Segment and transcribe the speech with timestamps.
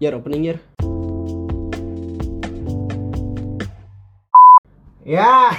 [0.00, 0.58] Yar opening year.
[5.04, 5.52] Ya.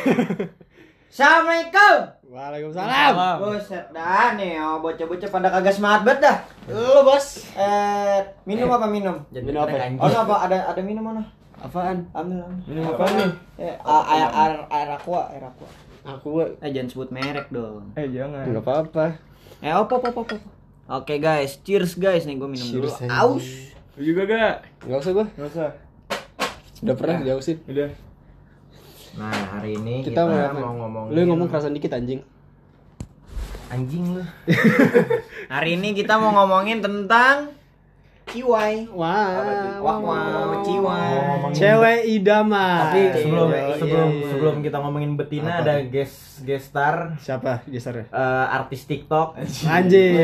[1.12, 1.96] Assalamualaikum.
[2.32, 3.38] Waalaikumsalam.
[3.44, 6.38] Buset dah nih, oh, bocah-bocah pada kagak semangat banget dah.
[6.72, 9.20] Lu bos, eh minum apa minum?
[9.30, 9.75] Minum apa?
[10.00, 10.36] Oh apa?
[10.48, 11.21] Ada ada minum mana?
[11.60, 12.08] Apaan?
[12.16, 12.64] Ambil ambil.
[12.66, 13.32] Minum apaan nih?
[13.60, 15.68] Eh, a- air air air aqua, air aqua.
[16.02, 17.92] Aku Eh jangan sebut merek dong.
[17.94, 18.48] Eh jangan.
[18.48, 19.05] enggak apa-apa.
[19.60, 20.21] Eh apa apa apa.
[20.23, 20.36] apa.
[21.04, 22.88] Oke guys, cheers guys nih gue minum dulu.
[22.88, 23.12] Cheers, anjing.
[23.14, 23.48] Aus.
[23.94, 24.55] Lu juga gak?
[24.82, 25.26] Enggak usah gua.
[25.30, 25.70] Gak usah.
[26.82, 27.57] Udah pernah dijauhin.
[27.68, 27.89] Udah.
[29.11, 30.56] Nah hari ini Kita, mau, apa?
[30.57, 32.23] ngomong Lu ngomong kerasan dikit anjing.
[33.67, 34.23] anjing lu.
[35.53, 37.56] hari ini kita mau ngomongin tentang
[38.25, 38.88] kiwai.
[38.89, 41.52] Wah, Wah wah kiwai.
[41.52, 42.80] Cewek idaman.
[42.86, 44.28] Tapi sebelum Iya, sebelum iya.
[44.28, 48.08] sebelum kita ngomongin betina Apa ada guest guest star siapa gesernya?
[48.08, 49.39] eh, artis TikTok.
[49.66, 50.16] Anjing.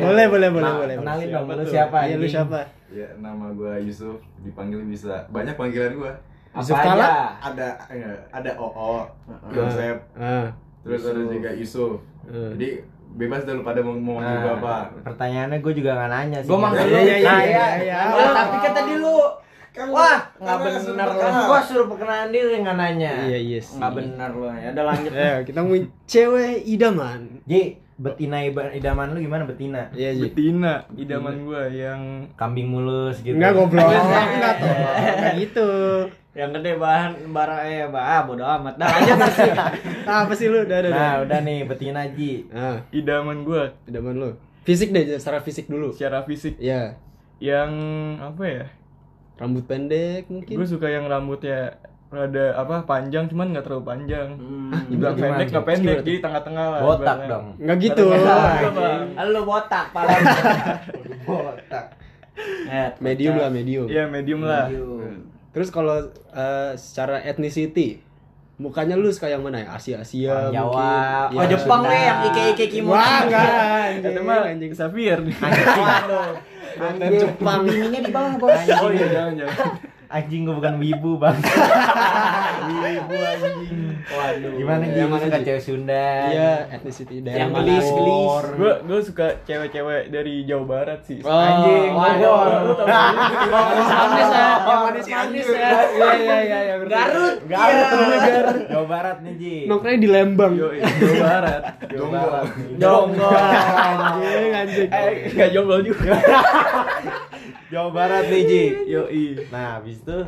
[0.00, 0.94] boleh, boleh, boleh, Nah, boleh.
[0.96, 1.98] Kenalin dong lu siapa?
[2.04, 2.58] Iya, lu siapa?
[2.90, 6.12] Ya, nama gua Yusuf, dipanggil bisa banyak panggilan gua.
[6.50, 6.86] Apa Yusuf aja?
[6.88, 7.08] Kala?
[7.40, 9.06] Ada ya, ada OO,
[9.48, 10.50] Yosef, Ah.
[10.82, 12.02] terus ada juga Yusuf.
[12.24, 12.50] Hmm.
[12.52, 14.74] Jadi bebas deh lu pada mau mau manggil gua apa.
[14.90, 16.48] Nah, pertanyaannya gue juga nggak nanya sih.
[16.48, 16.98] Gue manggil Iya, lu.
[16.98, 17.98] iya, iya, Nah, iya, iya.
[18.08, 19.16] Oh, tapi kan tadi lu
[19.70, 21.14] Wah, nggak kan suruh benar lu.
[21.14, 21.46] perkenalan.
[21.46, 23.12] Gua suruh perkenalan diri nggak nanya.
[23.24, 23.78] Iya, iya sih.
[23.78, 24.46] Nggak benar lu.
[24.50, 25.12] Ya udah lanjut.
[25.16, 27.20] Ayo, kita ngomongin cewek idaman.
[27.46, 27.62] Ji,
[28.00, 29.92] betina iba- idaman lu gimana betina?
[29.92, 30.22] Iya, Ji.
[30.24, 33.36] Betina, idaman gua yang Kambing mulus gitu.
[33.36, 33.92] Enggak goblok.
[33.92, 34.72] Enggak tuh.
[34.72, 35.68] Enggak gitu.
[36.30, 38.74] Yang gede bahan barang eh bah ah, bodo amat.
[38.74, 39.50] Dah lanjut sih.
[40.24, 40.64] Apa sih lu?
[40.64, 40.96] Udah, udah, udah.
[40.96, 42.48] Nah, udah nih betina Ji.
[42.48, 44.30] Ah, idaman gua idaman lu.
[44.60, 45.92] Fisik deh, secara fisik dulu.
[45.92, 46.96] secara fisik Iya.
[47.38, 47.72] yang
[48.18, 48.64] apa ya?
[49.36, 50.52] Rambut pendek mungkin.
[50.52, 51.80] Gue suka yang rambutnya
[52.10, 54.28] rada apa panjang cuman nggak terlalu panjang.
[54.90, 56.80] Dibilang gimana pendek nggak pendek jadi tengah-tengah lah.
[56.80, 57.28] Botak ibaratnya.
[57.28, 57.46] dong.
[57.56, 58.04] Enggak gitu.
[59.28, 60.10] Lu botak pala.
[61.22, 61.84] botak.
[62.66, 63.86] Eh, Medium lah, medium.
[63.86, 64.66] Iya medium lah.
[65.50, 68.02] Terus kalau eh, secara ethnicity,
[68.56, 69.68] mukanya lu suka yang mana ya?
[69.72, 70.90] Asia Asia Orang Jawa.
[71.26, 71.30] mungkin.
[71.30, 71.48] Oh, Ya.
[71.48, 72.94] Jepang nih yang ike-ike kimono.
[72.94, 74.02] Wah, enggak anjing.
[74.02, 74.70] Kata mah anjing.
[74.74, 76.30] Waduh.
[76.70, 77.58] Konten Jepang.
[77.62, 78.60] Bininya di bawah, Bos.
[78.78, 79.58] Oh iya jangan jangan.
[80.10, 81.38] Anjing gue bukan wibu bang.
[82.60, 83.94] Wibu anjing.
[84.10, 84.52] Waduh.
[84.58, 84.98] Gimana Ji?
[84.98, 86.06] Yang Lu mana, suka cewek Sunda?
[86.34, 88.44] Iya, ethnicity daerah Yang gelis, gelis.
[88.58, 91.22] Gue gue suka cewek-cewek dari Jawa Barat sih.
[91.22, 92.32] Oh, Anjing, waduh.
[92.34, 92.86] waduh.
[92.90, 95.70] Manis-manis ya, yang manis-manis ya.
[95.70, 96.74] Iya, iya, iya, iya.
[96.82, 96.90] ngerti.
[96.90, 97.36] Garut.
[97.46, 98.56] Garut.
[98.66, 99.54] Jawa Barat nih Ji.
[99.70, 100.52] Nongkrongnya di Lembang.
[100.58, 101.62] Yo, Jawa Barat.
[101.86, 102.44] Jawa Barat.
[102.82, 103.30] Jonggol.
[103.30, 104.88] Anjing, anjing.
[104.90, 106.12] Eh, enggak jonggol juga.
[107.70, 108.62] Jawa Barat nih Ji.
[108.86, 109.06] Yo,
[109.48, 110.18] Nah, habis itu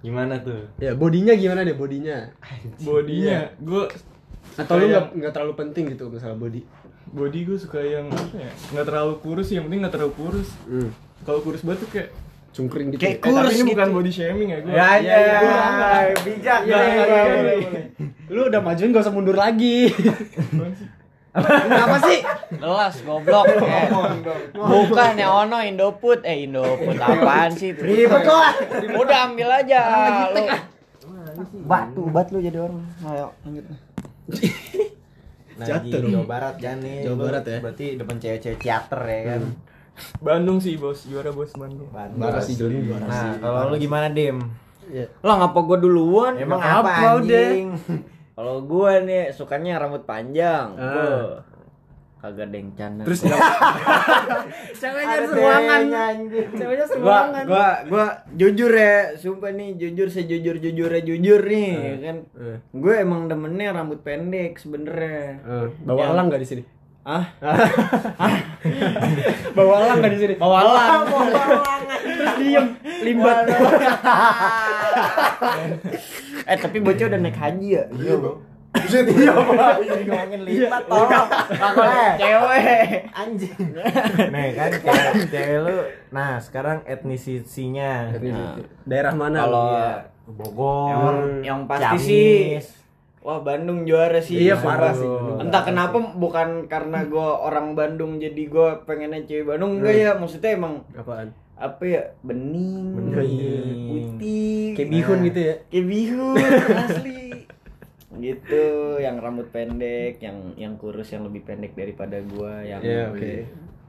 [0.00, 0.70] gimana tuh?
[0.76, 2.30] Ya, bodinya gimana deh bodinya?
[2.78, 3.90] bodinya gue
[4.54, 6.62] Atau lu nggak nggak terlalu penting gitu masalah body?
[7.06, 10.90] body gue suka yang apa ya nggak terlalu kurus yang penting nggak terlalu kurus Hmm.
[11.22, 12.10] kalau kurus banget tuh kayak
[12.50, 12.98] Cungkring gitu.
[12.98, 13.12] Kayak ya?
[13.12, 13.70] eh, tapi Kurus ini gitu.
[13.70, 16.14] bukan body shaming ya gue Ya, ya, iya, ya.
[16.18, 16.88] Bijak Iya, nih.
[16.88, 17.84] iya, iya, boleh, boleh.
[18.26, 19.92] Lu udah majuin gak usah mundur lagi.
[21.36, 22.18] Apa sih?
[22.56, 23.44] Gelas goblok.
[23.44, 23.88] Eh,
[24.56, 26.24] Bukan ya ono Indofood.
[26.24, 27.76] Eh Indofood apaan sih?
[27.76, 28.36] Ribet lu.
[28.96, 29.80] Udah ambil aja.
[30.32, 30.44] Lu.
[31.68, 32.80] Batu, bat lu jadi orang.
[33.04, 33.64] Ayo lanjut.
[35.56, 36.12] Nah, Jatuh dong.
[36.12, 37.04] Jawa Barat kan nih.
[37.04, 37.58] Jawa Barat ya.
[37.60, 39.42] Berarti depan cewek-cewek teater ya kan.
[40.20, 42.20] Bandung sih bos juara bos Bandung Bandung.
[42.20, 43.28] Marah sih marah sih.
[43.32, 44.44] Nah, kalau lu gimana, Dim?
[44.92, 45.08] Iya.
[45.24, 46.36] Lah ngapa gua duluan?
[46.36, 47.48] Emang Nggak apa, udah.
[48.36, 50.76] Kalau gua nih sukanya rambut panjang.
[50.76, 50.92] Ah.
[50.92, 51.28] Beuh.
[52.16, 53.02] Kagak ada yang canda.
[53.04, 53.20] Terus
[54.80, 55.80] ceweknya Ada seruangan.
[56.52, 57.44] Ceweknya gua seruangan.
[57.46, 62.16] gua gua jujur ya, sumpah nih jujur sejujur jujurnya jujur nih ya kan.
[62.34, 62.58] Eh.
[62.72, 65.40] Gue emang demennya rambut pendek sebenernya.
[65.40, 66.62] Eh, bawa Yang- elang gak di sini?
[67.06, 67.22] Ah,
[69.54, 70.34] Bawa elang gak di sini?
[70.34, 71.06] bawa elang.
[72.02, 72.66] Terus diem,
[73.00, 73.46] limbat.
[76.46, 77.84] eh tapi bocah udah naik haji ya?
[77.92, 78.32] Iya, Bro.
[78.76, 79.72] Buset, iya, Pak.
[79.80, 81.06] Jadi ngomongin lipat toh.
[81.80, 82.90] Eh, Cewek.
[83.08, 83.54] anjing.
[84.28, 85.76] Nih kan cewek, cewek lu.
[86.10, 88.12] Nah, sekarang etnisisinya.
[88.82, 89.38] Daerah mana?
[89.40, 90.10] Kalau Iya.
[90.26, 90.90] Bogor.
[90.90, 91.06] yang,
[91.40, 92.02] yang pasti Ciamis.
[92.02, 92.34] sih
[93.26, 95.02] Wah Bandung juara sih Iya, parah sih.
[95.36, 100.54] Entah kenapa bukan karena gue orang Bandung jadi gue pengennya cewek Bandung enggak ya Maksudnya
[100.54, 101.34] emang Apaan?
[101.56, 103.88] apa ya bening, Bening.
[103.88, 105.54] putih Kayak bihun gitu ya?
[105.66, 106.36] kayak bihun
[106.84, 107.22] asli
[108.14, 108.64] gitu
[108.96, 113.32] yang rambut pendek yang yang kurus yang lebih pendek daripada gua yang Iya, oke.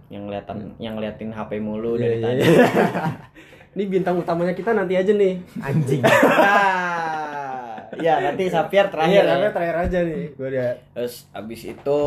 [0.07, 2.41] yang ngeliatan yang ngeliatin HP mulu Iya, dari iya, tadi
[3.75, 5.37] Ini bintang utamanya kita nanti aja nih.
[5.59, 6.01] Anjing.
[7.97, 9.23] Ah, Ya nanti Sapiar Iya, terakhir.
[9.23, 9.49] tapi ya.
[9.51, 10.25] terakhir aja nih.
[10.31, 10.69] Gue dia.
[10.91, 12.01] Terus abis itu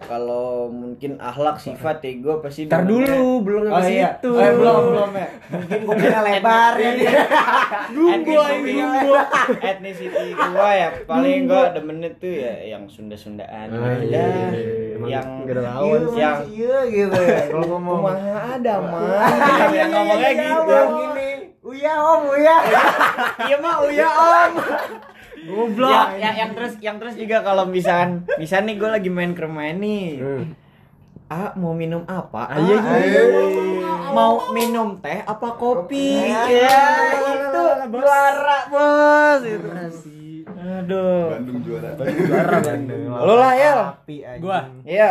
[0.00, 4.16] kalau mungkin akhlak sifat ya gue pasti Ntar dulu, belum Oh iya.
[4.16, 4.30] situ.
[4.32, 5.28] Eh, belum belum ya.
[5.46, 6.90] Mungkin kupingnya lebar ya.
[7.88, 9.12] Nunggu nunggu.
[9.60, 13.66] Etnisiti gua ya paling gua demennya tuh ya yang Sunda-Sundaan.
[13.68, 14.02] Ah, aja.
[14.02, 14.96] iya, iya, iya.
[14.96, 17.38] Yang Iya, yang iya gitu ya.
[17.46, 19.28] Kalau ngomong ada mah.
[19.68, 20.78] Iya, Yang ngomongnya gitu.
[21.66, 22.56] Uya om, uya.
[23.42, 24.52] Iya mah uya om.
[25.46, 25.90] Goblok.
[25.90, 29.42] Ya, ya, yang terus yang terus juga kalau misalkan misal nih gue lagi main ke
[29.46, 30.18] rumah nih.
[31.26, 32.54] Ah, mau minum apa?
[32.54, 33.22] Ah, iya, Ah, iya.
[34.14, 36.30] Mau minum teh apa kopi?
[36.30, 36.86] Ah, Ya,
[37.18, 39.42] itu juara, Bos.
[39.42, 39.66] Itu.
[39.66, 40.46] Masih.
[40.46, 41.34] Aduh.
[41.34, 41.90] Bandung juara.
[41.98, 43.10] Juara Bandung.
[43.10, 44.38] Lu lah, anjing.
[44.38, 44.60] Gua.
[44.86, 45.10] Iya.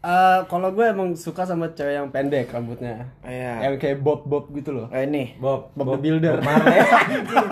[0.00, 3.12] Eh, kalau gue emang suka sama cewek yang pendek rambutnya.
[3.20, 3.68] Iya.
[3.68, 4.88] Yang kayak bob-bob gitu loh.
[4.88, 5.36] Eh, ini.
[5.36, 6.40] Bob, Bob the Builder.
[6.40, 7.48] Bob Marley anjing.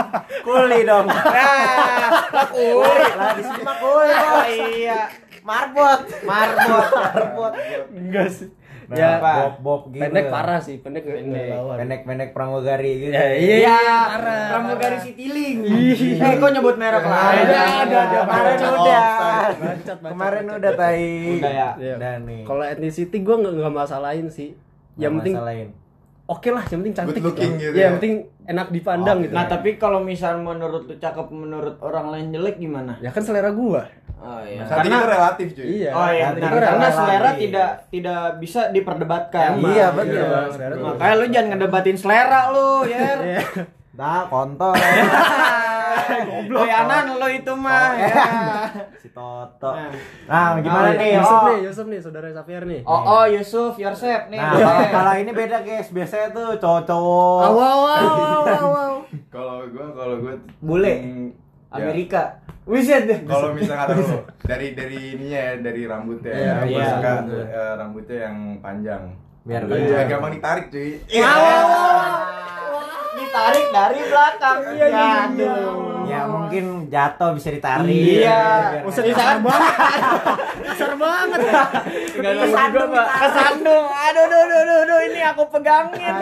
[0.48, 1.06] Kuli dong.
[1.12, 3.04] Ah, kuli.
[3.20, 4.14] Lah di sini mah kuli.
[4.16, 5.00] Oh, iya.
[5.44, 6.00] Marbot.
[6.24, 6.88] Marbot.
[6.88, 7.52] Marbot.
[7.92, 8.48] Enggak sih.
[8.88, 10.00] Nah, ya, Bob Bob gitu.
[10.00, 11.52] pendek parah sih, pendek pendek.
[11.52, 11.76] lawan.
[11.76, 13.12] Pendek-pendek pramugari gitu.
[13.12, 13.56] Ya, iya.
[13.60, 14.44] Iya, parah.
[14.48, 15.56] pramugari Citiling.
[16.16, 17.20] Eh, kok nyebut merek lah?
[17.30, 18.18] Ada, ada, ada.
[18.24, 19.04] Kemarin udah.
[19.04, 20.58] Bacot, bacot, Kemarin bacot.
[20.58, 21.04] udah tai.
[21.36, 21.70] Udah ya.
[21.76, 21.94] Iya.
[21.94, 22.42] Udah nih.
[22.42, 24.56] Kalau ethnicity gue nggak nggak masalahin sih.
[24.96, 25.68] Yang penting lain.
[26.26, 27.14] oke lah, yang penting cantik.
[27.14, 27.84] Good looking gitu Ya, ya.
[27.84, 28.14] yang penting
[28.46, 29.32] enak dipandang Oh, gitu.
[29.32, 32.96] Nah, tapi kalau misal menurut lu cakep menurut orang lain jelek gimana?
[32.98, 33.84] ya kan selera gua.
[34.20, 34.62] Oh iya.
[34.62, 35.66] Cantik itu relatif cuy.
[35.78, 35.90] Iya.
[35.92, 36.50] Oh iya, benar.
[36.50, 36.96] Karena relatif.
[36.96, 39.48] selera tidak tidak bisa diperdebatkan.
[39.54, 40.18] Emang, Iya, betul.
[40.18, 40.74] iya, selera.
[40.76, 43.18] Makanya lu jangan ngedebatin selera lu, Yer.
[43.20, 43.42] Iya.
[43.92, 44.74] Dah kontol.
[46.48, 47.90] Goyanan lu itu mah.
[47.94, 48.24] ya.
[48.96, 49.70] si Toto.
[49.70, 49.90] Nah.
[50.26, 51.10] Nah, gimana Oh, nih?
[51.14, 51.46] Yusuf Oh.
[51.48, 52.80] nih, Yusuf nih, saudara Safiar nih.
[52.82, 54.38] Oh, oh Yusuf, Yosef nih.
[54.38, 54.64] Nah, boleh.
[54.64, 55.88] kalau- kalau ini beda guys.
[55.90, 57.40] Biasanya tuh cowok-cowok.
[57.44, 58.92] Awal, awal, awal.
[59.28, 60.94] Kalau gua kalau gua Bule.
[60.96, 61.28] hmm,
[61.70, 61.76] ya.
[61.78, 62.22] Amerika.
[62.68, 63.20] Wiset deh.
[63.24, 66.88] Kalau misalnya taruh dari dari ininya ya, dari rambutnya Iya, ya, gua iya.
[66.92, 69.02] suka eh, rambutnya yang panjang.
[69.48, 70.06] Biar panjang.
[70.12, 70.90] gampang ditarik cuy.
[73.28, 74.58] Ditarik dari belakang.
[74.72, 75.20] Iya, iya, iya.
[75.28, 75.98] Aduh.
[76.08, 77.92] Ya mungkin jatuh bisa ditarik.
[77.92, 78.40] Iya.
[78.80, 79.72] Usah kasar banget.
[80.64, 81.40] Kasar banget.
[82.16, 83.06] Juga, Pak.
[83.20, 83.86] Kesandung.
[83.92, 86.16] Aduh, aduh, aduh, aduh, aduh, ini aku pegangin.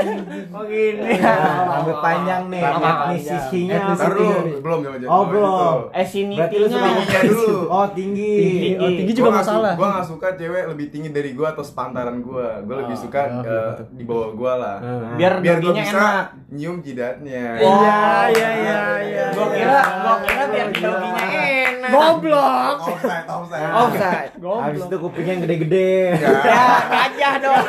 [0.50, 1.22] Oh gini.
[1.22, 2.62] Nah, rambut panjang nih.
[2.66, 5.76] Etnisisinya dulu, belum jangan Oh, belum.
[5.94, 6.50] Eh suka sinitinya.
[6.50, 7.54] Tingginya dulu.
[7.70, 8.34] Oh, tinggi.
[8.42, 8.70] Tinggi.
[8.82, 9.72] Oh, tinggi juga masalah.
[9.78, 12.58] Gua gak suka cewek lebih tinggi dari gua atau sepantaran gua.
[12.66, 14.76] Gua lebih suka oh, eh, di bawah gua lah.
[14.82, 15.14] Ah.
[15.14, 16.26] Biar Biar gua bisa enak.
[16.50, 17.60] nyium jidatnya.
[17.60, 18.00] Iya,
[18.32, 19.26] iya, iya, iya.
[19.36, 21.90] Gua kira, gua kira biar doginya enak.
[21.92, 22.76] Goblok.
[22.88, 23.72] Offside, offside.
[23.76, 24.32] Offside.
[24.40, 25.92] Habis itu kupingnya yang gede-gede.
[26.16, 27.64] Ya, gajah dong.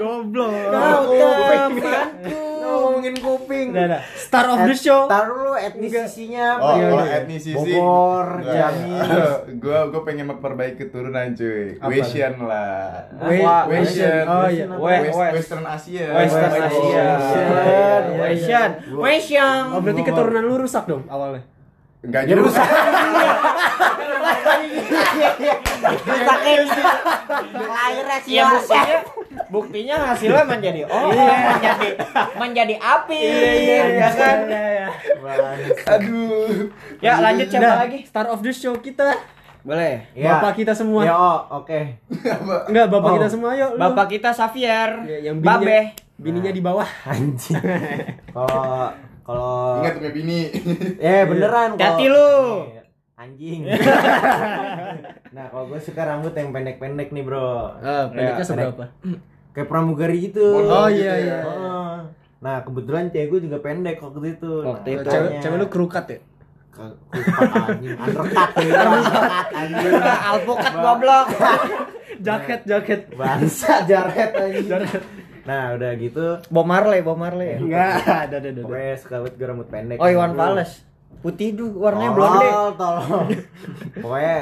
[0.00, 0.72] Goblok.
[0.72, 2.47] Kau temanku.
[2.80, 3.66] Ngomongin kuping.
[3.70, 4.00] Udah, udah.
[4.14, 5.04] Star of the show.
[5.04, 6.60] Taruh lu etnisisinya apa?
[6.60, 7.16] Oh, Iya, kalau iya.
[7.18, 8.26] etnisisi Bogor.
[8.40, 9.00] Ciamis.
[9.58, 11.76] gua gua pengen memperbaiki keturunan cuy.
[11.78, 13.04] Wasian lah.
[13.66, 14.24] Wasian.
[14.24, 14.64] Oh iya.
[14.68, 15.32] West, West- West.
[15.34, 16.04] Western Asia.
[16.10, 17.04] Western West Asia.
[18.16, 18.70] Western.
[18.96, 19.62] Western.
[19.72, 21.42] Oh berarti keturunan lu rusak dong awalnya.
[21.98, 22.40] Enggak juga.
[22.40, 22.62] rusak.
[27.48, 28.98] Lahirnya Iya buktinya,
[29.48, 31.88] buktinya hasilnya menjadi oh menjadi
[32.36, 33.20] menjadi api
[33.94, 34.38] ya kan
[35.88, 36.68] Aduh.
[36.98, 39.16] ya lanjut siapa Udah, lagi Star of the show kita.
[39.58, 40.38] boleh Ya.
[40.38, 41.02] Bapak kita semua.
[41.04, 41.80] Ya, oh, oke.
[42.70, 43.14] Enggak, bapak Oh.
[43.20, 43.70] kita semua yuk.
[43.70, 43.78] lu.
[43.78, 45.80] bapak kita Xavier Ya, yang bininya, babe
[46.16, 46.88] bininya di bawah.
[47.04, 47.58] Anjing.
[48.34, 48.90] Kalau
[49.22, 50.40] kalau Ingat punya bini.
[50.96, 52.64] Eh beneran Hati lu.
[53.12, 53.66] Anjing.
[55.30, 57.78] nah, kalau gue suka rambut yang pendek-pendek nih, Bro.
[57.78, 58.84] Ah, pendeknya Ya, seberapa?
[59.50, 60.44] Kayak pramugari gitu.
[60.64, 61.16] Oh, gitu iya, ya.
[61.18, 61.38] iya.
[61.42, 61.94] Heeh.
[62.38, 64.52] Nah, kebetulan cewek gue juga pendek waktu itu.
[64.62, 65.08] Waktu Nah, itu.
[65.08, 66.18] Cewek, cewek lu kerukat ya?
[66.68, 69.92] Ke- kupat anjing, undercut ya, undercut anjing.
[70.30, 71.26] alpukat goblok
[72.26, 73.00] Jaket, jaket.
[73.12, 74.66] Bangsa anjing.
[75.42, 78.60] Nah, udah gitu Bob Marley Bob Marley Enggak, ada ada ada.
[78.60, 79.96] pokoknya suka banget gue rambut pendek.
[79.96, 80.36] oh Iwan.
[80.36, 80.72] Fals
[81.18, 83.22] putih tuh warnanya Tolol, blonde tolol.
[84.04, 84.36] Pokoknya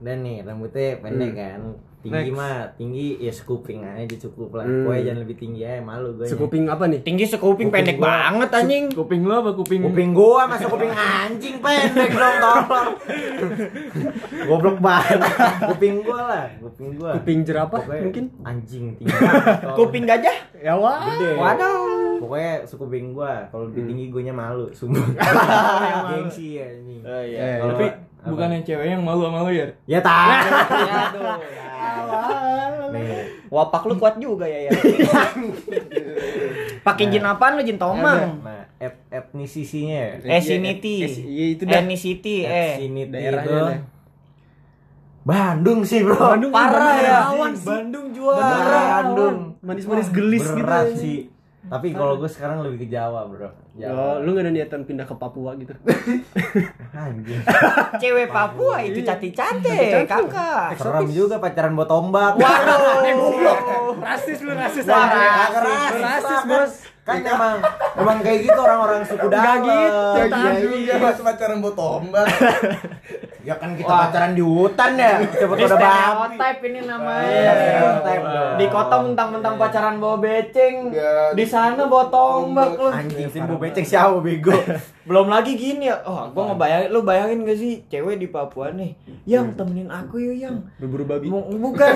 [0.00, 1.38] dan nih rambutnya pendek Hmm.
[1.38, 1.60] kan.
[2.00, 2.32] Tinggi Next.
[2.32, 4.64] mah, tinggi ya sekuping aja cukup lah.
[4.64, 4.88] Hmm.
[4.88, 6.24] Pokoknya jangan lebih tinggi aja, malu gue.
[6.24, 7.04] Sekuping apa nih?
[7.04, 9.84] tinggi sekuping pendek banget anjing Kuping lo apa kuping?
[9.84, 12.88] Kuping gua masa kuping anjing pendek dong tolong.
[14.48, 15.20] Goblok banget.
[15.68, 17.10] Kuping gua lah, kuping gua.
[17.20, 18.24] Kuping jerapah mungkin?
[18.40, 19.12] anjing tinggi.
[19.76, 21.04] kuping gajah Ya wah.
[21.36, 25.00] waduh Pokoknya sekuping gua, kalau lebih tinggi guanya malu, sumpah.
[26.12, 27.00] Gengsi ya anjing.
[27.00, 28.28] oh Eh, Kalau- Tapi apa?
[28.28, 29.64] bukannya cewek yang malu sama lo ya?
[29.86, 30.28] Ya tahu.
[31.80, 33.06] aduh Nih,
[33.48, 34.70] wapak lu kuat juga ya ya
[36.82, 40.36] pakai jin apaan lu jin tomang Nah, et- etnisisinya ya.
[40.36, 40.94] Esinity.
[41.00, 41.78] Eh, iya, itu dah.
[41.78, 42.76] Ethnicity, eh.
[43.06, 43.84] Daerahnya itu.
[45.20, 46.16] Bandung sih bro.
[46.16, 47.20] Bandung Parah Bandung ya.
[47.62, 48.80] Bandung juara.
[48.98, 49.36] Bandung.
[49.60, 51.28] Manis-manis gelis gitu berat sih.
[51.70, 53.46] Tapi kalau gue sekarang lebih ke Jawa bro.
[53.46, 54.18] Oh, Jawa.
[54.18, 55.70] lu gak ada niatan pindah ke Papua gitu?
[57.96, 60.74] Cewek Papua itu cantik-cantik, kakak.
[60.74, 62.34] Serem juga pacaran buat tombak.
[62.36, 63.94] Waduh.
[64.02, 66.44] rasis lu rasis Wah, rasis, rasis, kan.
[66.44, 66.72] bos.
[67.00, 67.56] Kan emang
[67.96, 69.62] emang kayak gitu orang-orang suku dalam.
[69.62, 70.66] gitu, Iya, tapi.
[70.84, 70.94] iya.
[70.98, 72.26] Mas pacaran buat tombak.
[73.40, 75.24] Ya kan kita pacaran di hutan ya.
[75.40, 76.36] Coba udah babi.
[76.36, 77.24] stereotype ini namanya.
[77.24, 78.24] Iya, stereotype.
[78.60, 82.88] Di kota mentang-mentang pacaran bawa beceng, Ya, di sana bawa tombak lu.
[82.92, 84.52] Anjing sih bu becek siapa bego.
[85.08, 85.96] Belum lagi gini ya.
[86.04, 88.92] Oh, gua ngebayangin lu bayangin gak sih cewek di Papua nih.
[89.24, 90.56] Yang temenin aku yuk, yang.
[90.76, 91.26] Berburu babi.
[91.32, 91.92] Bukan.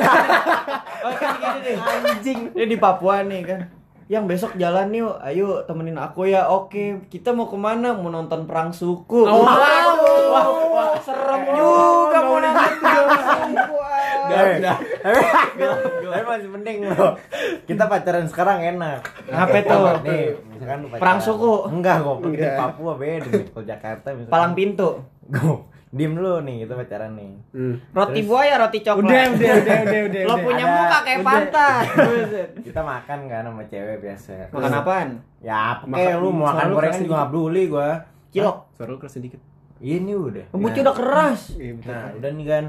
[1.04, 1.76] oh, kan gini deh.
[1.76, 2.38] Anjing.
[2.56, 3.83] Ini di Papua nih kan.
[4.04, 6.44] Yang besok jalan yuk, ayo temenin aku ya.
[6.52, 7.96] Oke, kita mau ke mana?
[7.96, 9.25] Mau nonton perang suku.
[9.25, 13.76] Oh, Waduh, wah, wah, serem juga mau nonton perang suku.
[14.25, 15.61] Eh, Tapi
[16.12, 17.16] tapi masih mending loh.
[17.64, 19.00] Kita pacaran sekarang enak.
[19.32, 19.84] Apa tuh?
[20.04, 21.00] Nih, misalkan pacaran.
[21.00, 21.52] Perang suku?
[21.73, 22.56] Enggak kok, di Enggak.
[22.61, 23.44] Papua beda nih.
[23.52, 24.32] Kalau Jakarta misalkan.
[24.32, 24.88] Palang pintu.
[25.32, 25.74] Go.
[25.94, 27.32] Diem dulu nih, kita pacaran nih.
[27.54, 27.74] Hmm.
[27.88, 29.06] Roti buaya, roti coklat.
[29.06, 30.22] Udah, udah, udah, udah, udah.
[30.26, 30.74] Lo punya Ada.
[30.74, 31.82] muka kayak pantai.
[32.66, 34.32] Kita makan kan sama cewek biasa.
[34.50, 35.08] Makan apaan?
[35.38, 37.90] Ya, apa Makan- kayak lu mau makan gorengan juga nggak peduli gua.
[38.28, 38.56] Cilok.
[38.74, 39.40] Suara lu keras sedikit.
[39.76, 40.44] Ini udah.
[40.50, 41.40] Rambutnya Nah, udah keras.
[41.54, 41.72] Iya.
[41.78, 42.64] Nah, udah nih kan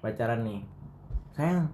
[0.00, 0.60] pacaran nih.
[1.32, 1.64] Sayang,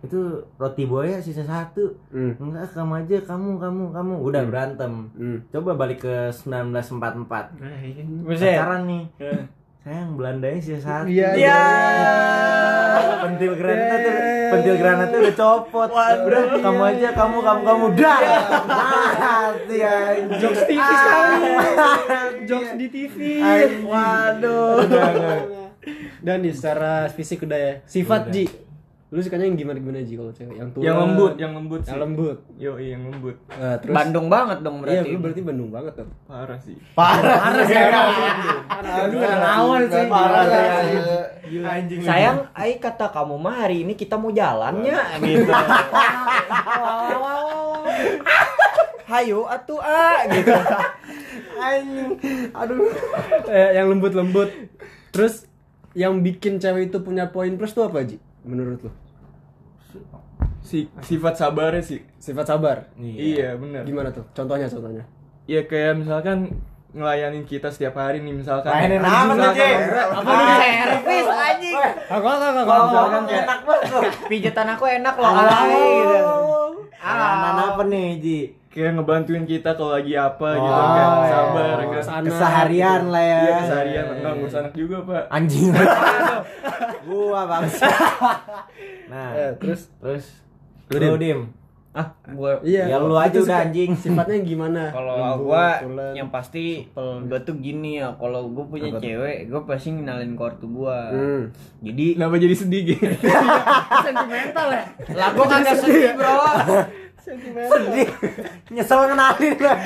[0.00, 0.18] itu
[0.56, 1.86] roti buaya sisa satu.
[2.10, 2.34] hmm.
[2.36, 4.14] Enggak, kamu aja, kamu, kamu, kamu.
[4.18, 4.92] Udah berantem.
[5.12, 5.38] Hmm.
[5.48, 8.26] Coba balik ke 1944.
[8.26, 8.58] Buset.
[8.58, 9.04] Pacaran nih.
[9.88, 11.08] Sayang, Belandanya sisa satu.
[11.08, 11.60] Iya, Ya.
[13.24, 14.14] Pentil granatnya tuh,
[14.52, 15.88] pentil granatnya udah copot.
[16.28, 17.84] Udah, kamu aja, kamu, kamu, kamu.
[17.96, 18.20] Dah.
[18.68, 20.40] Mati anjing.
[20.44, 21.52] Jokes TV sekali.
[22.44, 23.16] Jokes di TV.
[23.88, 24.76] Waduh.
[26.20, 27.72] Dan nih secara fisik udah ya.
[27.88, 28.67] Sifat Ji.
[29.08, 30.52] Lu sukanya yang gimana gimana Ji kalau cewek?
[30.52, 30.82] Yang tua.
[30.84, 31.88] Yang lembut, yang lembut sih.
[31.88, 32.36] Yang lembut.
[32.60, 33.36] Yo, yang lembut.
[33.48, 35.08] Nah, terus Bandung banget dong Iya, berarti.
[35.08, 36.08] lu berarti Bandung banget kan.
[36.28, 36.76] Parah sih.
[36.92, 37.76] Parah sih.
[38.76, 40.04] Aduh, ada lawan sih.
[40.06, 40.80] Parah Parah.
[40.84, 41.00] sih.
[41.56, 42.00] Anjing.
[42.04, 45.52] Sayang, ai kata kamu mah hari ini kita mau jalannya gitu.
[49.08, 50.52] Hayo atuh ah gitu.
[51.56, 52.10] anjing.
[52.52, 52.92] Aduh.
[53.48, 54.52] Eh, yang lembut-lembut.
[55.08, 55.48] Terus
[55.96, 58.20] yang bikin cewek itu punya poin plus tuh apa Ji?
[58.48, 58.90] Menurut lu?
[60.64, 62.00] Si sifat sabarnya sih.
[62.16, 62.88] Sifat sabar.
[62.96, 63.84] Iya, benar.
[63.84, 64.24] Gimana tuh?
[64.32, 65.04] Contohnya, contohnya.
[65.44, 66.56] Ya kayak misalkan
[66.96, 68.72] ngelayanin kita setiap hari nih misalkan.
[68.72, 69.68] Layanin apa tuh, Ci?
[70.16, 71.76] Apa nih servis anjing?
[72.08, 74.12] Aku enggak enggak Kalau Misalkan enak banget.
[74.32, 76.18] Pijetan aku enak loh alay gitu.
[76.96, 78.40] Layanan apa nih, Ji?
[78.78, 80.94] Kayak ngebantuin kita kalau lagi apa gitu Oh, kan.
[80.94, 81.26] iya.
[81.26, 81.86] Sabar kan.
[81.88, 82.24] Ke sana.
[82.24, 83.38] Keseharian lah ya.
[83.40, 84.04] Iya, keseharian.
[84.14, 85.22] Enggak ngurus anak juga, Pak.
[85.28, 85.68] Anjing.
[87.08, 87.88] Gua bangsa.
[89.08, 90.24] Nah, Eh, terus terus
[90.90, 91.16] Lu, Dim.
[91.18, 91.40] dim.
[91.90, 92.84] Ah, gua iya.
[92.86, 93.90] Ya lu aja udah anjing.
[93.90, 94.82] Sifatnya gimana?
[94.94, 96.12] kalau gua tulen.
[96.14, 100.42] yang pasti gua tuh gini ya, kalau gua punya Apa cewek, gua pasti ngenalin ke
[100.44, 101.08] ortu gua.
[101.08, 101.48] Hmm.
[101.80, 103.02] Jadi Kenapa jadi sedih gitu?
[103.98, 104.84] Sentimental ya?
[105.10, 106.32] lah gua kagak sedih, Bro.
[107.68, 108.08] Sedih.
[108.72, 109.78] Nyesel kenalin lah.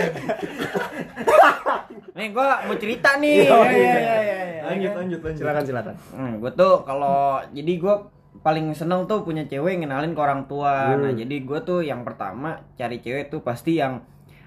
[2.13, 3.49] Nih gua mau cerita nih.
[3.49, 4.61] Iya, iya, iya, iya.
[4.69, 5.41] Lanjut, lanjut, lanjut.
[5.43, 5.95] Silakan, silakan.
[6.13, 7.95] Hmm, gue tuh kalau jadi gue
[8.43, 10.93] paling seneng tuh punya cewek ngenalin ke orang tua.
[10.93, 11.09] Hmm.
[11.09, 14.03] Nah jadi gue tuh yang pertama cari cewek tuh pasti yang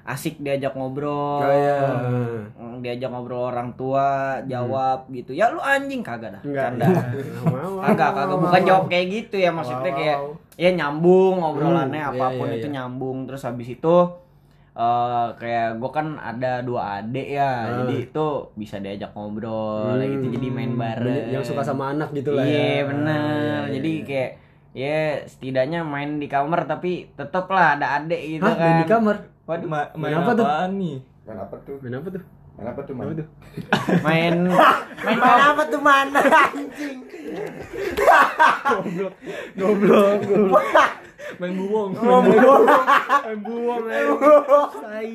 [0.05, 1.81] asik diajak ngobrol, Oh, iya.
[2.53, 5.31] Hmm, diajak ngobrol orang tua, jawab gitu.
[5.31, 6.85] Ya lu anjing kagak dah, canda.
[7.85, 9.97] Kagak, kagak bukan jawab kayak gitu ya maksudnya Wow.
[9.97, 10.17] kayak
[10.55, 12.75] ya nyambung ngobrolannya Hmm, iya, apa pun iya, itu iya.
[12.75, 13.95] nyambung terus habis itu
[14.73, 17.63] eh kayak gue kan ada dua adik ya Ah.
[17.81, 20.03] jadi itu bisa diajak ngobrol Hmm.
[20.11, 22.85] gitu jadi main bareng Yang suka sama anak gitu lah iya ya.
[22.85, 24.03] bener Iya, iya, jadi iya.
[24.05, 24.31] kayak
[24.75, 28.89] ya setidaknya main di kamar tapi tetep lah ada adik gitu Hah, kan main di
[28.89, 29.15] kamar?
[29.45, 30.45] Waduh Ma- main Kenapa tuh?
[30.45, 30.97] apaan nih?
[31.23, 31.75] Main apa tuh?
[31.79, 32.23] Main apa tuh?
[32.55, 33.05] Main apa tuh, Man?
[33.05, 33.27] Apa tuh?
[34.01, 34.35] main
[35.05, 36.97] main Main apa tuh mana anjing?
[38.65, 39.13] Goblok,
[39.53, 40.19] goblok.
[41.35, 41.89] Main buwong.
[41.97, 44.13] Main buang aja.
[44.77, 45.11] Tai.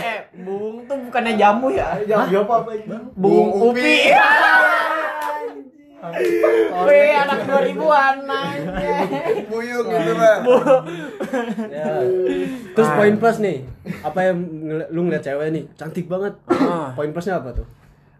[0.00, 2.70] eh bung tuh bukannya jamu ya Ya apa apa
[3.14, 4.08] bung upi
[6.80, 8.92] Wih, anak 2000-an aja.
[9.46, 10.38] Buyung gitu, Pak.
[11.68, 11.84] Ya.
[12.72, 13.58] Terus poin plus nih.
[14.00, 15.64] Apa yang ngel- lu ngeliat cewek nih?
[15.76, 16.34] Cantik banget.
[16.48, 16.96] Ah.
[16.96, 17.68] Poin plusnya apa tuh?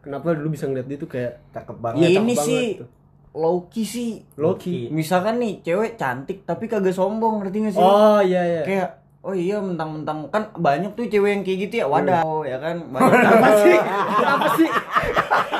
[0.00, 2.00] Kenapa lu bisa ngeliat dia tuh kayak Cakep banget.
[2.02, 2.88] Iya, Ini cakep sih banget tuh.
[3.30, 4.12] Loki sih.
[4.36, 4.78] Loki.
[4.90, 7.80] Misalkan nih cewek cantik tapi kagak sombong, ngerti gak sih?
[7.80, 8.62] Oh iya iya.
[8.62, 8.88] Kayak
[9.20, 10.32] Oh iya mentang-mentang.
[10.32, 11.86] Kan banyak tuh cewek yang kayak gitu ya.
[11.86, 12.76] Wadaw ya kan?
[12.92, 13.20] Banyak.
[13.28, 13.76] Apa sih?
[14.24, 14.68] Apa sih?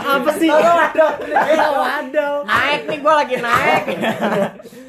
[0.01, 0.49] Apa sih?
[0.49, 2.41] Waduh.
[2.49, 3.85] naik nih gua lagi naik.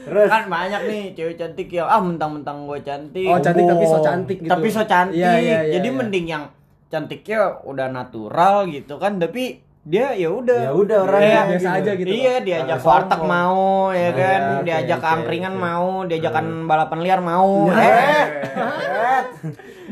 [0.07, 0.29] Terus?
[0.31, 3.27] Kan banyak nih cewek cantik yang ah mentang-mentang gue cantik.
[3.27, 4.49] Oh cantik tapi so cantik gitu.
[4.49, 5.19] tapi so cantik.
[5.19, 5.97] Iya, iya, iya, jadi iya.
[5.99, 6.43] mending yang
[6.87, 9.19] cantiknya udah natural gitu kan.
[9.19, 10.59] Tapi dia ya udah.
[10.61, 12.05] Ya udah, orang yang biasa aja gitu.
[12.07, 13.61] iya diajak Kagak warteg mau
[13.91, 14.41] ya Nah, kan?
[14.41, 15.63] ya, diajak oke, angkringan oke.
[15.63, 17.81] mau diajakan balapan liar mau Nah.
[17.81, 18.25] eh.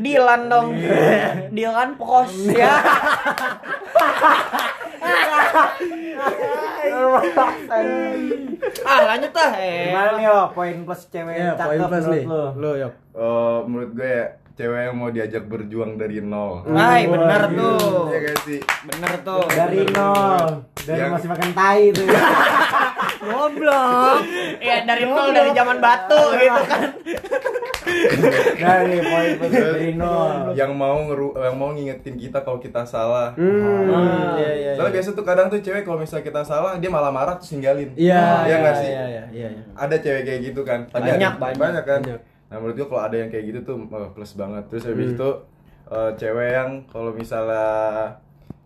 [0.00, 0.68] Dilan dong.
[1.50, 1.88] Dilan.
[1.94, 2.72] Pos ya.
[8.82, 9.90] Ah lanjut lah eh.
[9.90, 12.24] Gimana nih yo poin plus cewek Iya, cakep poin plus nih.
[12.26, 12.70] Lo?
[12.76, 12.92] Yuk.
[13.12, 14.24] Eh, menurut gue ya
[14.60, 16.68] cewek yang mau diajak berjuang dari nol.
[16.68, 18.60] Hai bener tuh Iya gak sih?
[18.60, 20.44] bener tuh dari nol
[20.78, 22.04] dari Yang- masih makan tai tuh
[23.22, 24.20] goblok
[24.60, 26.88] ya dari nol dari zaman batu gitu kan
[28.62, 33.32] dari poin dari nol Yang mau ngeru yang mau ngingetin kita kalau kita salah.
[33.34, 34.36] Hmm.
[34.36, 37.36] iya iya Soalnya biasa tuh kadang tuh cewek kalau misalnya kita salah dia malah marah
[37.36, 37.90] terus ninggalin.
[37.96, 38.44] Iya.
[38.44, 39.48] Iya iya iya iya iya.
[39.74, 40.84] Ada cewek kayak gitu kan.
[40.86, 41.56] Banyak, ada, banyak.
[41.56, 42.00] banyak kan.
[42.02, 42.20] Banyak.
[42.50, 44.66] Nah menurut gue kalau ada yang kayak gitu tuh eh, plus banget.
[44.66, 44.90] Terus Hmm.
[44.92, 45.30] habis itu
[45.88, 47.66] eh, cewek yang kalau misalnya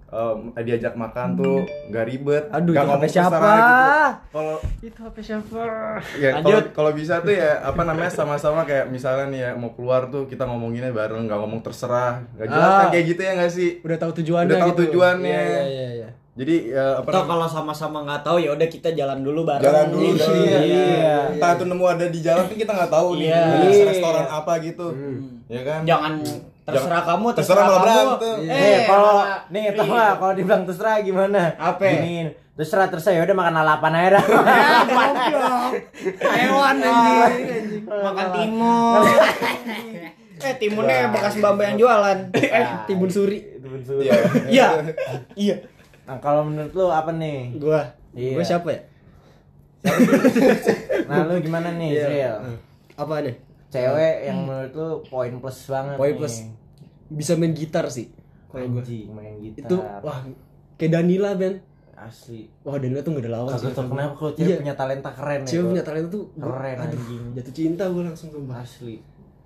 [0.07, 3.35] em, diajak makan tuh nggak ribet, Aduh, nggak itu ngomong siapa?
[3.35, 3.85] gitu.
[4.31, 5.63] Kalau Itu HP siapa?
[6.15, 6.65] ya kalau Lanjut.
[6.71, 10.45] kalau bisa tuh ya apa namanya sama-sama kayak misalnya nih ya mau keluar tuh kita
[10.45, 12.79] ngomonginnya bareng nggak ngomong terserah nggak jelas Ah.
[12.79, 14.81] kan kayak gitu ya nggak sih Udah tahu tujuannya Udah tahu gitu.
[14.87, 15.43] tujuannya.
[15.43, 16.09] Iya iya iya.
[16.35, 19.87] Jadi ya apa Atau kalau sama-sama nggak tahu ya udah kita jalan dulu bareng jalan
[19.89, 20.19] dulu Iya.
[20.19, 21.17] dulu Iya.
[21.31, 23.43] entah itu nemu ada di jalan kan kita nggak tahu nih Iya.
[23.63, 24.87] di restoran apa gitu
[25.47, 26.13] ya kan jangan
[26.65, 28.37] terserah kamu terserah malah kamu berantem.
[28.47, 29.15] eh Eh, kalau
[29.49, 31.43] nih tau gak kalau dibilang terserah gimana?
[31.55, 31.85] Apa?
[31.85, 32.17] Gini,
[32.55, 34.25] terserah terserah ya udah makan lalapan aja dah.
[36.35, 39.03] hewan anjing makan timun
[40.45, 42.19] eh timunnya bekas mbak yang jualan
[42.57, 43.39] Eh, timun suri.
[43.55, 43.97] Itu betul.
[44.01, 44.13] Iya.
[44.47, 44.67] iya
[45.37, 45.57] iya
[46.05, 47.57] Nah, kalau menurut lu apa nih?
[47.57, 47.81] Gua.
[48.13, 48.35] Iya.
[48.35, 48.81] Gua siapa ya?
[51.05, 52.05] Nah, lu gimana nih, Iya.
[52.05, 52.35] Zril?
[52.95, 53.35] Apa nih?
[53.69, 56.35] Cewek yang menurut lu poin plus banget Poin plus.
[57.07, 58.07] Bisa main gitar sih.
[58.47, 58.83] Kalau gua.
[58.87, 59.67] Main gitar.
[59.67, 60.19] Itu wah
[60.77, 61.59] kayak Danila Ben.
[61.97, 62.51] asli.
[62.61, 64.57] Wah Danila tuh gak ada lawan Kagak tau kenapa kalau cewek Iya.
[64.59, 65.47] punya talenta keren ya.
[65.47, 65.71] Cewek gua.
[65.71, 67.25] punya talenta tuh gua- Keren, aduh, anjing.
[67.33, 68.67] Jatuh cinta gue langsung tuh bahas.
[68.69, 68.97] asli.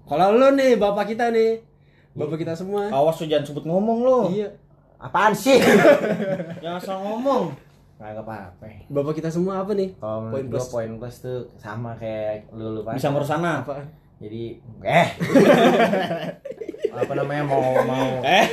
[0.03, 1.61] Kalau lo nih bapak kita nih,
[2.15, 2.89] bapak kita semua.
[2.89, 4.49] awas lu jangan sebut ngomong lu Iya,
[4.99, 5.63] Apaan sih?
[6.63, 7.55] jangan asal ngomong
[7.95, 8.67] Kagak apa-apa.
[8.87, 9.91] bapak kita semua apa nih?
[9.95, 10.67] Kalau Poin plus.
[10.71, 13.87] poin plus tuh sama kayak lu lu bisa ngurus sana Apaan?
[14.19, 15.09] jadi eh
[16.89, 18.47] apa namanya mau mau eh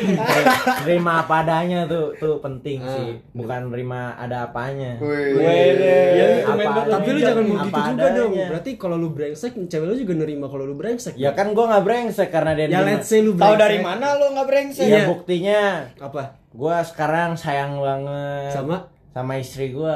[0.82, 2.92] terima apa adanya tuh tuh penting Ah.
[2.92, 5.36] sih bukan terima ada apanya Wih.
[5.36, 5.98] Wede.
[6.42, 8.32] Apa Apa Tapi lu jangan mau gitu juga dong.
[8.36, 11.14] Berarti kalau lu brengsek, cewek lu juga nerima kalau lu brengsek.
[11.16, 13.46] ya kan gua nggak brengsek karena dia Ya let's say lu brengsek.
[13.46, 15.04] tahu dari mana lu nggak brengsek ya Iya.
[15.08, 15.62] buktinya
[15.98, 16.22] Apa?
[16.52, 18.78] gua sekarang sayang banget Sama?
[19.10, 19.96] sama istri gua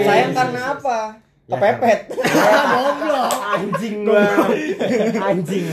[0.00, 0.98] sayang karena apa
[1.44, 2.00] Ya, kepepet.
[3.54, 4.24] Anjing gua
[5.28, 5.64] anjing.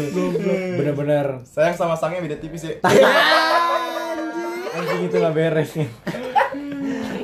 [0.78, 1.42] Bener-bener.
[1.48, 2.76] Sayang sama sangnya beda tipis ya.
[4.78, 5.00] Anjing.
[5.08, 5.72] Itu nggak beres.
[5.80, 5.90] Nih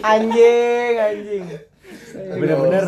[0.08, 0.94] anjing.
[0.96, 1.46] Anjing
[2.38, 2.84] bener-bener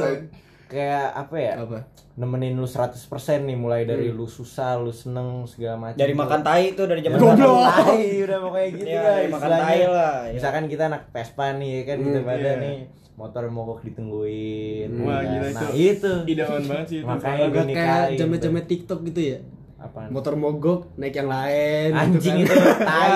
[0.69, 1.53] kayak apa ya?
[1.65, 1.79] Apa?
[2.19, 2.99] nemenin lu 100%
[3.47, 7.15] nih mulai dari lu susah lu seneng segala macam dari makan tai itu dari zaman
[7.15, 7.39] Goblok.
[7.39, 7.63] dulu.
[7.63, 10.33] Tai udah pokoknya gitu Iya, lah dari makan tai lah, ya.
[10.35, 12.53] Misalkan kita anak Vespa nih ya kan kita pada iya.
[12.59, 12.77] nih
[13.19, 14.89] motor mogok ditungguin.
[14.97, 15.27] Wah, ya.
[15.29, 15.91] gila Nah, itu.
[15.99, 16.13] itu.
[16.25, 17.05] Idaman banget sih itu.
[17.05, 19.37] Makanya Agak gue kayak jamet-jamet TikTok gitu ya.
[19.77, 20.07] Apaan?
[20.09, 21.91] Motor mogok naik yang lain.
[21.91, 22.79] Anjing gitu itu kan.
[22.81, 23.11] tai.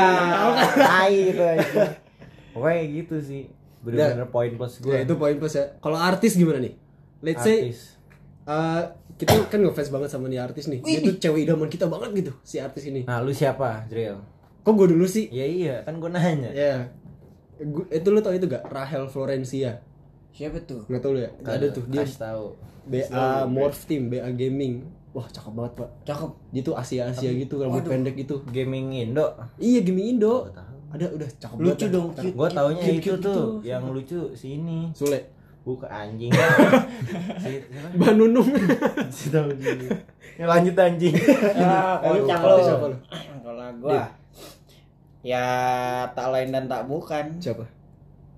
[0.75, 1.89] Tai itu anjing.
[2.51, 3.43] Pokoknya gitu sih.
[3.79, 4.91] Bener-bener poin plus gue.
[4.91, 5.65] Ya, itu poin plus ya.
[5.77, 6.75] Kalau artis gimana nih?
[7.19, 7.79] Let's say Artis.
[8.45, 10.79] uh, kita kan ngefans banget sama nih artis nih.
[10.79, 13.03] Dia tuh cewek idaman kita banget gitu si artis ini.
[13.03, 14.19] Nah, lu siapa, Drill?
[14.61, 15.27] Kok gue dulu sih?
[15.29, 16.47] Ya iya, kan gue nanya.
[16.49, 16.91] Ya.
[17.55, 18.63] Gua- itu lu tau itu gak?
[18.65, 19.83] Rahel Florencia.
[20.33, 21.31] Siapa tuh Nggak tau lu ya?
[21.39, 22.45] Gak ada tuh dia Kasih tahu.
[22.83, 24.83] BA Morph Team, BA Gaming.
[25.13, 25.89] Wah, cakep banget, Pak.
[26.03, 28.41] cakep Dia tuh Asia-Asia gitu, rambut pendek gitu.
[28.49, 29.37] Gaming Indo.
[29.55, 30.49] Iya, Gaming Indo.
[30.89, 31.69] Ada udah cakep banget.
[31.69, 31.91] lucu dah.
[31.93, 32.33] dong cute.
[32.33, 33.47] Gue taunya Cute, itu cute tuh, gitu.
[33.63, 34.89] yang lucu sini.
[34.91, 35.21] Sule.
[35.63, 36.33] Bukan anjing.
[37.45, 37.87] Si- siapa?
[37.95, 38.49] Mbak Nunung.
[39.15, 39.47] Si tahu.
[40.35, 41.15] Ya, lanjut anjing.
[41.61, 42.97] ah kencang Kalau lu siapa lu?
[43.39, 44.01] kalau gua
[45.23, 45.45] ya
[46.11, 47.63] tak lain dan tak bukan Siapa?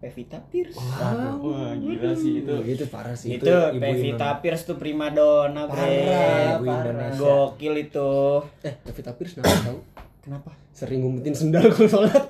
[0.05, 2.53] Pevita Pierce Wah, gila sih itu.
[2.63, 3.35] Itu parah sih.
[3.35, 6.65] itu, ibu Pevita Pierce tuh primadona bre Parah, Ibu.
[6.69, 7.17] Indonesia.
[7.17, 8.11] gokil itu
[8.61, 9.79] Eh, Pevita Pierce kenapa tahu?
[10.21, 12.23] kenapa Sering ngumpetin sendal kalau sholat.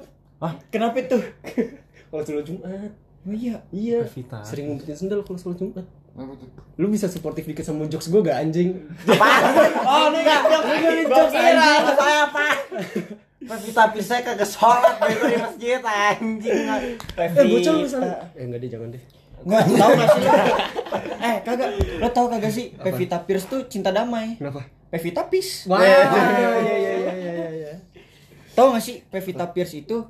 [0.69, 1.19] kenapa itu
[2.07, 2.91] Kalau sholat Jumat.
[3.21, 3.59] Oh iya.
[3.69, 4.07] Iya.
[4.07, 4.39] Pevita.
[4.39, 5.83] Sering ngumpetin sendal kalau sholat Jumat.
[6.15, 6.47] Apa tuh?
[6.77, 8.71] Lu bisa suportif dikit sama jokes gue gak anjing?
[9.85, 10.41] Oh, ini enggak
[11.05, 12.47] Gua kira saya apa?
[13.45, 16.65] Pevita Pierce saya kagak sholat bego di masjid anjing.
[17.13, 18.17] Eh bocah lu sana.
[18.33, 19.03] Eh enggak deh jangan deh.
[19.45, 20.23] Enggak, tahu enggak sih?
[21.25, 21.69] Eh, kagak.
[22.01, 24.37] Lo tahu kagak sih Pevita Pierce tuh cinta damai.
[24.37, 24.65] Kenapa?
[24.89, 25.65] Pevita Peace.
[25.69, 27.73] Wah, iya iya iya iya iya iya.
[28.57, 30.05] Tahu enggak sih Pevita Pierce itu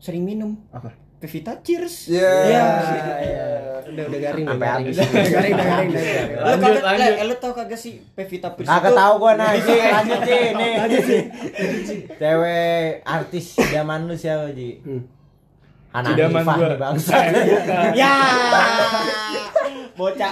[0.00, 0.56] sering minum?
[0.72, 0.96] Apa?
[1.22, 2.10] Pevita Cheers.
[2.10, 2.32] Iya.
[2.42, 3.46] Iya.
[3.84, 4.84] Udah udah garing udah Sampai garing.
[4.84, 4.96] habis.
[4.98, 6.30] Udah garing udah garing udah garing.
[6.32, 7.14] Lo Lanjut, kagak, lanjut.
[7.14, 10.72] eh, lo tahu kagak sih Pevita Pierce Kagak tahu gua nah Ji, lanjut Ji nih.
[12.12, 14.82] Cewek artis zaman lu siapa Ji?
[14.82, 15.02] Hmm.
[15.92, 16.66] Anak Idaman Hanifah gua.
[16.66, 17.14] nih bangsa.
[18.00, 18.14] Ya.
[19.92, 20.30] Bocah.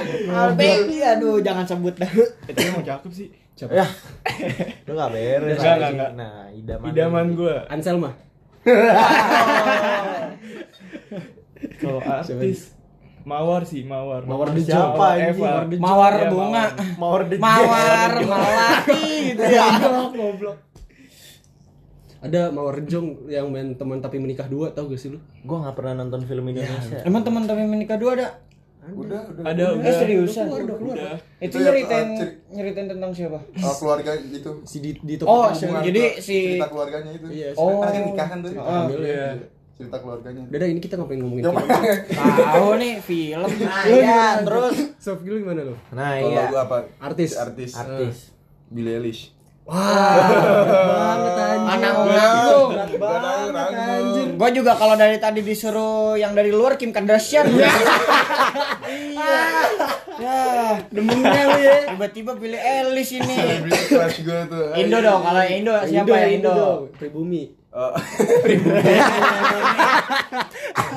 [0.55, 2.09] Baby, aduh jangan sebut dah.
[2.49, 3.29] Itu emang cakep sih.
[3.63, 3.85] Ya.
[4.89, 5.55] Lu gak beres.
[5.55, 6.11] Enggak, enggak.
[6.17, 6.87] Nah, idaman.
[6.89, 7.57] Idaman gua.
[7.69, 8.11] Anselma.
[11.81, 12.77] Kalau artis
[13.21, 14.25] Mawar sih, Mawar.
[14.25, 15.45] Mawar Mawar The Siapa Mawar anjing?
[15.45, 15.69] Eva.
[15.77, 16.73] Mawar Iya, bunga.
[16.97, 19.77] Mawar the Mawar, Malati gitu ya.
[19.77, 20.57] Goblok goblok.
[22.21, 25.19] Ada Mawar Rejong yang main teman tapi menikah dua tau gak sih lu?
[25.45, 27.05] Gua gak pernah nonton film Indonesia.
[27.05, 28.29] Emang teman-teman menikah dua ada?
[28.93, 29.43] Udah, udah.
[29.45, 29.93] Ada Eh udah.
[29.95, 30.47] seriusan?
[30.49, 31.17] Udah.
[31.39, 33.39] Itu Itu ya, nyeritain uh, ceri- nyeritain tentang siapa?
[33.57, 34.51] Oh, keluarga itu.
[34.63, 35.47] Si di di Oh.
[35.47, 37.27] Hubungan jadi ke- si- cerita keluarganya itu.
[37.29, 37.79] Iya, Oh.
[37.79, 38.51] Kan nikah kan tuh.
[38.51, 38.99] Iya.
[39.01, 39.29] ya.
[39.73, 40.43] Cerita keluarganya.
[40.45, 41.57] Udah dah ini kita ngapain ngomongin film?
[42.47, 43.49] Tahu nih film.
[43.61, 45.75] Nah, iya, terus Sof lu gimana lu?
[45.91, 46.41] Nah, Kalau iya.
[46.45, 46.77] lagu apa?
[46.99, 47.33] Artis.
[47.35, 47.73] Artis.
[47.75, 48.17] Artis.
[48.69, 49.33] Billie Eilish.
[49.71, 51.71] Banget anjing.
[51.71, 52.71] Anak nanggung.
[52.99, 54.27] banget anjir.
[54.35, 57.47] Gua juga kalau dari tadi disuruh yang dari luar Kim Kardashian.
[57.55, 57.71] iya.
[60.21, 60.41] Ya,
[60.91, 61.77] demennya lu ya.
[61.89, 63.37] Tiba-tiba pilih Elis ini.
[64.77, 66.53] Indo dong, kalau Indo siapa ya Indo?
[66.53, 67.57] dong, Pribumi.
[67.71, 67.95] Oh,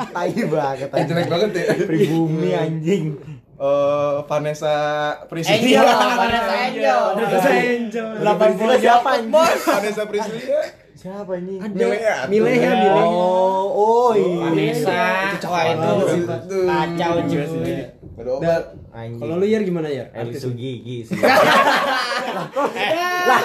[0.09, 0.89] Tai banget.
[1.05, 1.65] jelek banget ya.
[1.85, 3.13] Pribumi anjing.
[3.63, 4.75] Eh, Vanessa
[5.31, 5.55] Priscilla.
[5.55, 5.87] Angel,
[6.19, 7.15] Vanessa Angel.
[7.15, 8.19] Vanessa Angel.
[8.19, 9.55] 80 siapa bos?
[9.63, 10.67] Vanessa Priscilla.
[10.99, 11.63] Siapa anjing?
[11.71, 12.27] Milea.
[12.27, 13.07] Milea, Milea.
[13.07, 14.51] Oh, oh iya.
[14.51, 14.99] Vanessa.
[15.47, 16.67] Wah itu kacau.
[16.67, 17.07] Ada.
[18.91, 19.23] Anjing.
[19.23, 20.11] Kalau lu Yar gimana Yar?
[20.11, 20.43] Eli Artis.
[20.43, 21.15] Sugigi sih.
[23.31, 23.39] lah,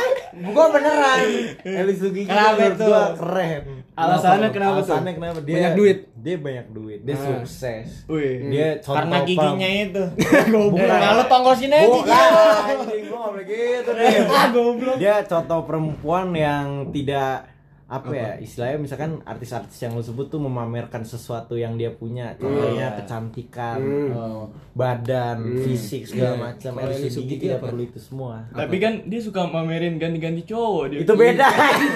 [0.50, 1.22] gua beneran.
[1.86, 2.90] Eli Sugigi Kenapa itu?
[3.22, 3.77] keren.
[3.98, 4.94] Alasannya kenapa tuh?
[4.94, 5.38] Alasannya kenapa?
[5.42, 5.98] Dia Banyak duit?
[6.14, 6.98] Dia banyak duit.
[7.02, 7.24] Dia Ah.
[7.26, 7.88] sukses.
[8.06, 8.34] Wih.
[8.48, 10.04] Dia Karena giginya itu.
[10.54, 10.86] Bukan.
[10.86, 14.10] Nah, lu tonggosin aja Bukan, anjing gua gak boleh gitu deh.
[15.02, 17.50] Dia contoh perempuan yang tidak
[17.88, 22.36] apa ya istilahnya misalkan artis-artis yang lu sebut tuh memamerkan sesuatu yang dia punya.
[22.36, 23.80] Contohnya kecantikan
[24.12, 24.44] eh,
[24.76, 27.66] badan fisik segala macam Eli Eli Sugigi Sugigi tidak apa?
[27.72, 28.44] perlu itu semua.
[28.52, 30.98] Tapi kan dia suka mamerin ganti-ganti cowok dia.
[31.00, 31.48] itu beda.
[31.48, 31.92] Anjing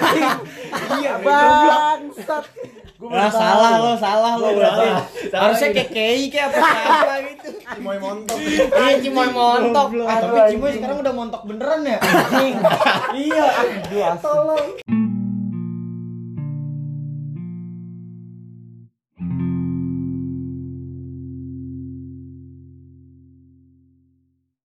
[0.97, 2.45] iya bangsat.
[3.03, 4.87] Nah, salah lo, salah lo berarti.
[5.35, 5.75] Harusnya ini.
[5.75, 7.47] kayak Kei kayak apa gitu.
[7.75, 8.37] Cimoy montok.
[8.39, 9.87] Iya, Cimoy montok.
[9.91, 11.99] Tapi Cimoy sekarang udah montok beneran ya?
[13.13, 15.02] Iya, aduh asli.